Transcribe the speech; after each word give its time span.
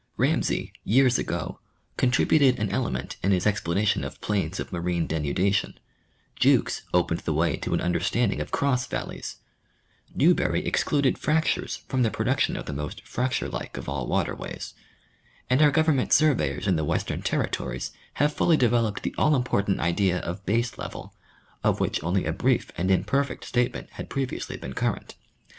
Ram 0.17 0.41
say 0.41 0.73
years 0.83 1.19
ago 1.19 1.59
contributed 1.95 2.57
an 2.57 2.71
element 2.71 3.17
in 3.21 3.29
his 3.31 3.45
explanation 3.45 4.03
of 4.03 4.19
plains 4.19 4.59
of 4.59 4.73
marine 4.73 5.05
denudation; 5.07 5.75
Jukes 6.35 6.81
opened 6.91 7.19
the 7.19 7.33
way 7.33 7.55
to 7.57 7.75
an 7.75 7.81
understand 7.81 8.33
ing 8.33 8.41
of 8.41 8.49
cross 8.49 8.87
valleys; 8.87 9.35
Newberry 10.15 10.65
excluded 10.65 11.19
fractures 11.19 11.83
from 11.87 12.01
the 12.01 12.09
pro 12.09 12.25
duction 12.25 12.57
of 12.57 12.65
the 12.65 12.73
most 12.73 13.05
fracture 13.07 13.47
like 13.47 13.77
of 13.77 13.87
all 13.87 14.07
water 14.07 14.33
ways; 14.33 14.73
and 15.51 15.61
our 15.61 15.69
government 15.69 16.11
surveyors 16.13 16.65
in 16.65 16.77
the 16.77 16.83
western 16.83 17.21
territories 17.21 17.91
have 18.15 18.33
fully 18.33 18.57
devel 18.57 18.87
oped 18.89 19.03
the 19.03 19.13
all 19.19 19.35
important 19.35 19.79
idea 19.79 20.17
of 20.21 20.43
base 20.47 20.79
level, 20.79 21.13
of 21.63 21.79
which 21.79 22.03
only 22.03 22.25
a 22.25 22.33
brief 22.33 22.71
and 22.75 22.89
imperfect 22.89 23.45
statement 23.45 23.87
had 23.91 24.09
previously 24.09 24.57
been 24.57 24.73
current. 24.73 25.13